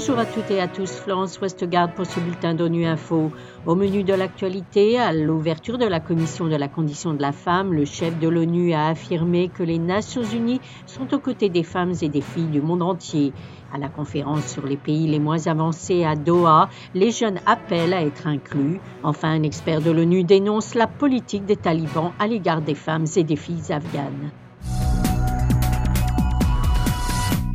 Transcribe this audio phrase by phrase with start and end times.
[0.00, 3.30] Bonjour à toutes et à tous, Florence Westgard pour ce bulletin d'ONU Info.
[3.66, 7.74] Au menu de l'actualité, à l'ouverture de la Commission de la condition de la femme,
[7.74, 11.92] le chef de l'ONU a affirmé que les Nations Unies sont aux côtés des femmes
[12.00, 13.34] et des filles du monde entier.
[13.74, 18.02] À la conférence sur les pays les moins avancés à Doha, les jeunes appellent à
[18.02, 18.80] être inclus.
[19.02, 23.22] Enfin, un expert de l'ONU dénonce la politique des talibans à l'égard des femmes et
[23.22, 24.30] des filles afghanes.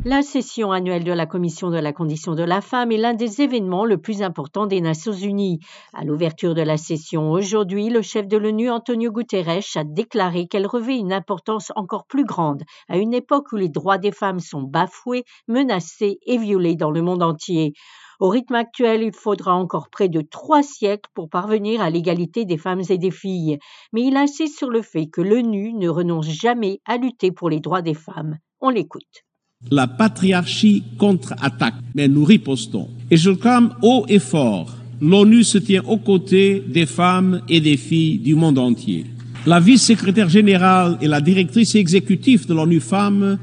[0.08, 3.42] La session annuelle de la Commission de la condition de la femme est l'un des
[3.42, 5.58] événements le plus importants des Nations Unies.
[5.92, 10.68] À l'ouverture de la session aujourd'hui, le chef de l'ONU, Antonio Guterres, a déclaré qu'elle
[10.68, 14.62] revêt une importance encore plus grande à une époque où les droits des femmes sont
[14.62, 17.72] bafoués, menacés et violés dans le monde entier.
[18.20, 22.58] Au rythme actuel, il faudra encore près de trois siècles pour parvenir à l'égalité des
[22.58, 23.58] femmes et des filles.
[23.92, 27.58] Mais il insiste sur le fait que l'ONU ne renonce jamais à lutter pour les
[27.58, 28.38] droits des femmes.
[28.60, 29.25] On l'écoute.
[29.70, 32.88] La patriarchie contre-attaque, mais nous ripostons.
[33.10, 37.76] Et je clame haut et fort, l'ONU se tient aux côtés des femmes et des
[37.76, 39.06] filles du monde entier.
[39.44, 43.38] La vice-secrétaire générale et la directrice exécutive de l'ONU Femmes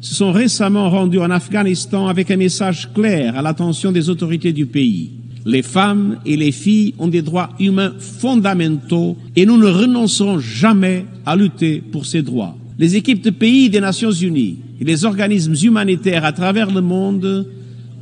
[0.00, 4.66] se sont récemment rendues en Afghanistan avec un message clair à l'attention des autorités du
[4.66, 5.12] pays.
[5.44, 11.06] Les femmes et les filles ont des droits humains fondamentaux et nous ne renoncerons jamais
[11.24, 12.56] à lutter pour ces droits.
[12.78, 17.46] Les équipes de pays des Nations Unies et les organismes humanitaires à travers le monde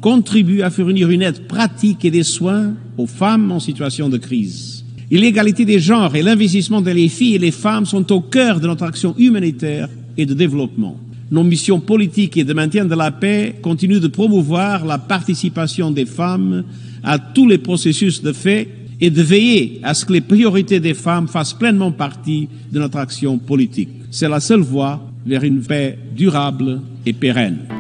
[0.01, 4.85] contribuent à fournir une aide pratique et des soins aux femmes en situation de crise.
[5.11, 8.85] L'égalité des genres et l'investissement des filles et les femmes sont au cœur de notre
[8.85, 10.99] action humanitaire et de développement.
[11.31, 16.07] Nos missions politiques et de maintien de la paix continuent de promouvoir la participation des
[16.07, 16.65] femmes
[17.03, 18.69] à tous les processus de fait
[19.01, 22.99] et de veiller à ce que les priorités des femmes fassent pleinement partie de notre
[22.99, 23.89] action politique.
[24.11, 27.76] C'est la seule voie vers une paix durable et pérenne.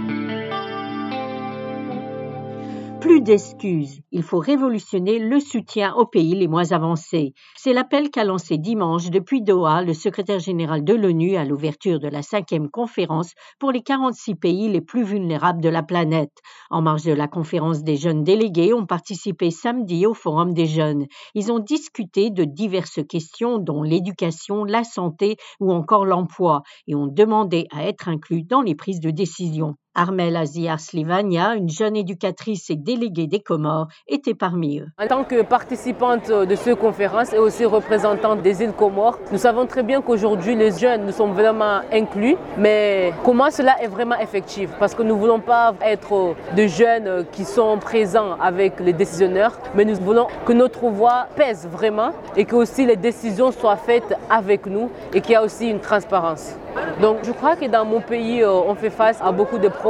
[3.07, 4.01] Plus d'excuses.
[4.11, 7.35] Il faut révolutionner le soutien aux pays les moins avancés.
[7.57, 12.09] C'est l'appel qu'a lancé dimanche depuis Doha le secrétaire général de l'ONU à l'ouverture de
[12.09, 16.33] la cinquième conférence pour les 46 pays les plus vulnérables de la planète.
[16.69, 21.07] En marge de la conférence des jeunes délégués ont participé samedi au Forum des jeunes.
[21.37, 27.07] Ils ont discuté de diverses questions dont l'éducation, la santé ou encore l'emploi et ont
[27.07, 29.77] demandé à être inclus dans les prises de décision.
[29.97, 34.89] Armel Aziar Slivania, une jeune éducatrice et déléguée des Comores, était parmi eux.
[35.03, 39.65] En tant que participante de cette conférence et aussi représentante des îles Comores, nous savons
[39.65, 44.69] très bien qu'aujourd'hui les jeunes nous sont vraiment inclus, mais comment cela est vraiment effectif?
[44.79, 49.59] Parce que nous ne voulons pas être de jeunes qui sont présents avec les décisionnaires,
[49.75, 54.15] mais nous voulons que notre voix pèse vraiment et que aussi les décisions soient faites
[54.29, 56.55] avec nous et qu'il y a aussi une transparence.
[57.01, 59.86] Donc je crois que dans mon pays, on fait face à beaucoup de problèmes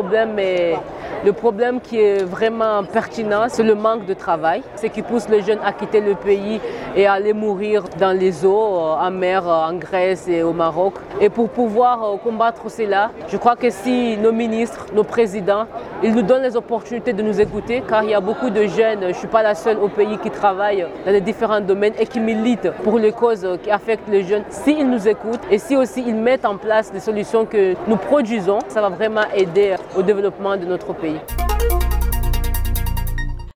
[1.25, 4.63] le problème qui est vraiment pertinent, c'est le manque de travail.
[4.77, 6.61] Ce qui pousse les jeunes à quitter le pays
[6.95, 10.95] et à aller mourir dans les eaux, en mer, en Grèce et au Maroc.
[11.21, 15.67] Et pour pouvoir euh, combattre cela, je crois que si nos ministres, nos présidents,
[16.03, 19.01] ils nous donnent les opportunités de nous écouter, car il y a beaucoup de jeunes,
[19.03, 22.07] je ne suis pas la seule au pays qui travaille dans les différents domaines et
[22.07, 24.45] qui militent pour les causes qui affectent les jeunes.
[24.51, 28.59] S'ils nous écoutent et si aussi ils mettent en place des solutions que nous produisons,
[28.69, 31.21] ça va vraiment aider au développement de notre pays.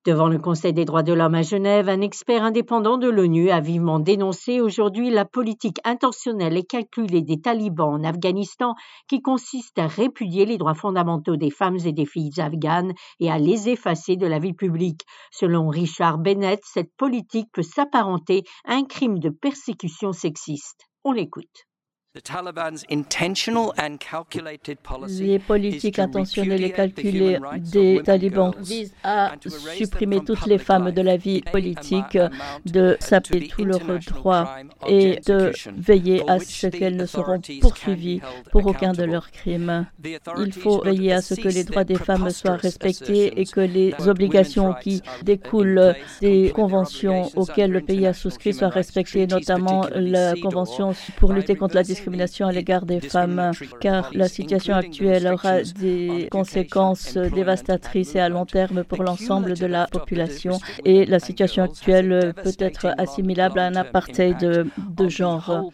[0.03, 3.59] Devant le Conseil des droits de l'homme à Genève, un expert indépendant de l'ONU a
[3.59, 8.73] vivement dénoncé aujourd'hui la politique intentionnelle et calculée des talibans en Afghanistan
[9.07, 13.37] qui consiste à répudier les droits fondamentaux des femmes et des filles afghanes et à
[13.37, 15.01] les effacer de la vie publique.
[15.31, 20.87] Selon Richard Bennett, cette politique peut s'apparenter à un crime de persécution sexiste.
[21.03, 21.67] On l'écoute.
[25.07, 27.39] Les politiques intentionnelles et calculées
[27.71, 29.31] des talibans visent à
[29.77, 32.17] supprimer toutes les femmes de la vie politique,
[32.65, 34.57] de s'appeler tous leurs droits
[34.89, 38.19] et de veiller à ce qu'elles ne seront poursuivies
[38.51, 39.87] pour aucun de leurs crimes.
[40.37, 43.95] Il faut veiller à ce que les droits des femmes soient respectés et que les
[44.05, 50.93] obligations qui découlent des conventions auxquelles le pays a souscrit soient respectées, notamment la Convention
[51.15, 55.61] pour lutter contre la discrimination discrimination à l'égard des femmes, car la situation actuelle aura
[55.61, 60.59] des conséquences dévastatrices et à long terme pour l'ensemble de la population.
[60.83, 65.71] Et la situation actuelle peut être assimilable à un apartheid de, de genre.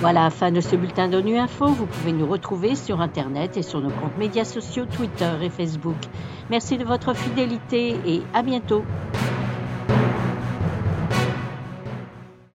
[0.00, 1.66] Voilà, fin de ce bulletin d'ONU Info.
[1.68, 5.96] Vous pouvez nous retrouver sur Internet et sur nos comptes médias sociaux Twitter et Facebook.
[6.50, 8.84] Merci de votre fidélité et à bientôt.